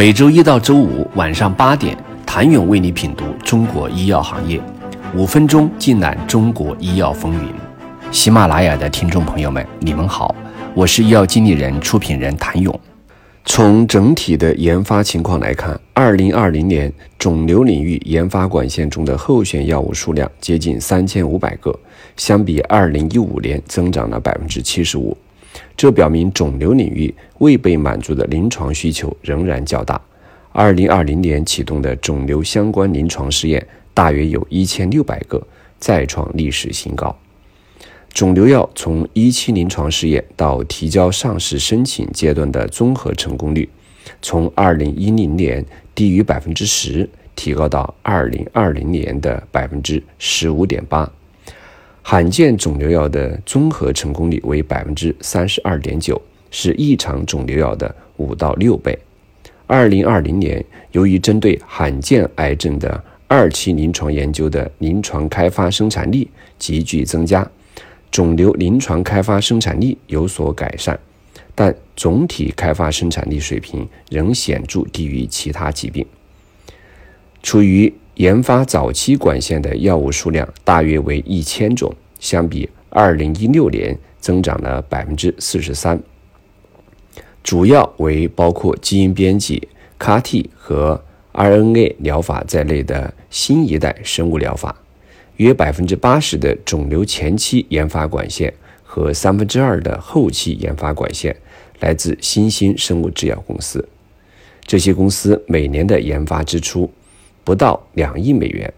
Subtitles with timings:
[0.00, 4.58] 每周一到周五晚上八点，谭勇为你品读中国医药行业，
[5.14, 7.52] 五分钟尽览中国医药风云。
[8.10, 10.34] 喜马拉雅的听众朋友们，你们好，
[10.72, 12.80] 我是医药经理人、出品人谭勇。
[13.44, 21.78] 从整体的研发情况来看，二零二零年肿瘤领域研发管线中的候选药物数量接近三千五百个，
[22.16, 25.14] 相比二零一五年增长了百分之七十五。
[25.76, 30.00] 这表明肿瘤领域未被满足的临床需求仍然较大。
[30.52, 33.64] 二零二零年启动的肿瘤相关临床试验
[33.94, 35.40] 大约有一千六百个，
[35.78, 37.16] 再创历史新高。
[38.12, 43.68] 肿瘤药从一期临床试验到提交上市申请阶段的综合成功率，
[44.20, 45.64] 从二零一零年
[45.94, 51.08] 低于百分之十，提高到二零二零年的百分之十五点八。
[52.10, 58.98] 罕见肿瘤药的综合成功率为百分之三十二点九，是异常肿瘤药的五到六倍。
[59.68, 67.48] 二零二零年，由于针对罕见癌症的二期临床研究的临床开发生产力急剧增加，
[68.10, 70.98] 肿瘤临床开发生产力有所改善，
[71.54, 76.04] 但总体开发生产力水平仍显著低于其他疾病。
[77.40, 85.98] 处于研发早期管线的药物数量大约为一千种，相比二零一六年增长了百分之四十三。
[87.42, 89.66] 主要为包括基因编辑、
[89.98, 94.76] CAR-T 和 RNA 疗法在内的新一代生物疗法。
[95.36, 101.34] 约百分之八十的肿瘤前期研发管线和三分之二的后期研发管线
[101.78, 103.88] 来自新兴生物制药公司。
[104.66, 106.92] 这些公司每年的研发支出。
[107.44, 108.72] 不到两亿美元，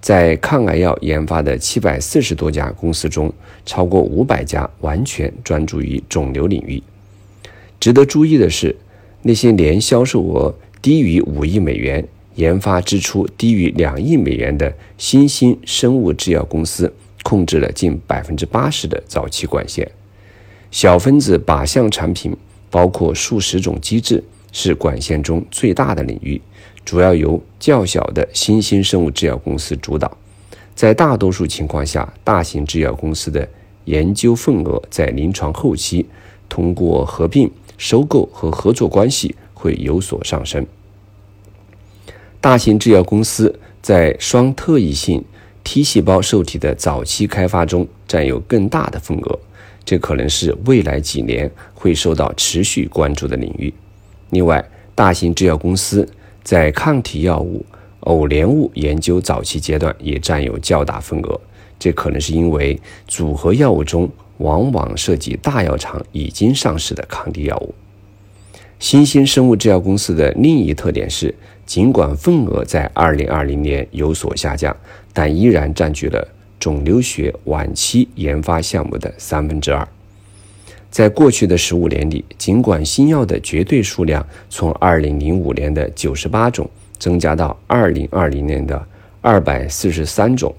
[0.00, 3.32] 在抗癌药研发的七百四十多家公司中，
[3.66, 6.82] 超过五百家完全专注于肿瘤领域。
[7.78, 8.74] 值得注意的是，
[9.22, 12.06] 那些年销售额低于五亿美元、
[12.36, 16.92] 研发支出低于两亿美元的新兴生物制药公司，
[17.22, 19.90] 控制了近百分之八十的早期管线。
[20.70, 22.34] 小分子靶向产品
[22.70, 26.40] 包括数十种机制，是管线中最大的领域。
[26.84, 30.16] 主要由较小的新兴生物制药公司主导，
[30.74, 33.48] 在大多数情况下，大型制药公司的
[33.84, 36.04] 研究份额在临床后期
[36.48, 37.48] 通过合并、
[37.78, 40.66] 收购和合作关系会有所上升。
[42.40, 45.22] 大型制药公司在双特异性
[45.62, 49.38] T 细胞受体的早期开发中占有更大的份额，
[49.84, 53.72] 这可能是未来几年会受到持续关注的领域。
[54.30, 54.66] 另外，
[54.96, 56.08] 大型制药公司。
[56.42, 57.64] 在抗体药物、
[58.00, 61.40] 偶联物研究早期阶段也占有较大份额，
[61.78, 67.74] 这可能是因为组合药物中往往涉及大药厂已经上市的抗体药物。
[68.78, 71.34] 新兴生物制药公司的另一特点是，
[71.66, 74.74] 尽管份额在2020年有所下降，
[75.12, 76.26] 但依然占据了
[76.58, 79.86] 肿瘤学晚期研发项目的三分之二。
[80.90, 86.68] 在过去的十五年里，尽管新药的绝对数量从二零零五年的九十八种
[86.98, 88.86] 增加到二零二零年的
[89.20, 90.52] 二百四十三种，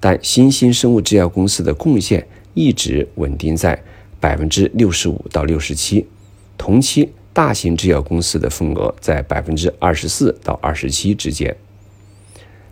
[0.00, 3.78] 但新兴生物制药公司的贡献一直稳定在
[4.18, 6.06] 百分之六十五到六十七。
[6.56, 11.54] 同期，大型制药公司的份额在百分之二十四到二十七之间。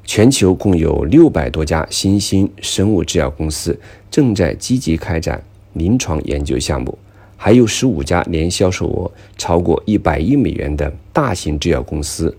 [0.05, 3.79] 全球共有六百多家新兴生物制药公司
[4.11, 5.45] 正在积极开展。
[5.75, 6.99] 临床研究项目，
[7.37, 12.37] 还有十五家年销售额超过一百亿美元的大型制药公司。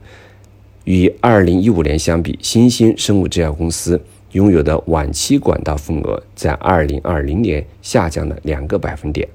[0.85, 4.01] 与二零一五年相比，新兴生物制药公司
[4.33, 9.27] 拥有的晚期管道份额在二零二零年下降了两个百分点。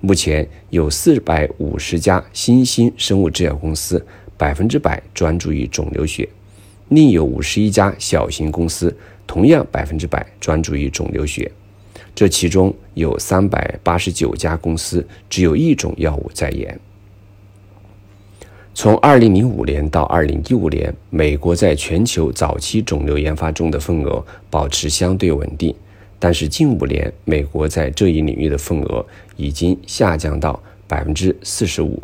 [0.00, 4.04] 目前有四百五十家新兴生物制药公司，
[4.36, 6.26] 百分之百专注于肿瘤学；
[6.88, 8.96] 另有五十一家小型公司，
[9.26, 11.52] 同样百分之百专注于肿瘤学。
[12.14, 16.78] 这其中有三百八十九家公司只有一种药物在研。
[18.72, 25.74] 从二零零五年到二零一五年，美国在全球早期肿瘤研发中的份额保持相对稳定，
[26.18, 29.04] 但是近五年，美国在这一领域的份额
[29.36, 32.00] 已经下降到百分之四十五，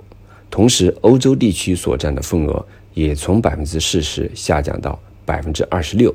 [0.51, 6.15] 同时欧洲地区所占的份额也从百分之四十下降到百分之二十六，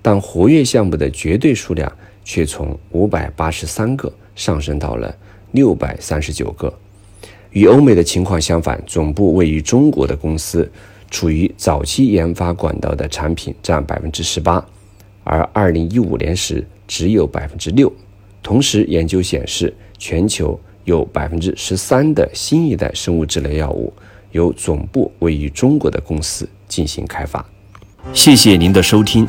[0.00, 1.92] 但活跃项目的绝对数量。
[2.24, 5.14] 却从五百八十三个上升到了
[5.52, 6.72] 六百三十九个。
[7.50, 10.70] 与欧美的情况相反，总部位于中国的公司
[11.10, 14.64] 处于早期研发管道的产品占百分之十八，
[15.22, 17.92] 而二零一五年时只有百分之六。
[18.42, 23.92] 同时，研究显示，全球有百分之十三的新一代生物治疗药物
[24.30, 27.44] 由总部位于中国的公司进行开发。
[28.14, 29.28] 谢谢您的收听。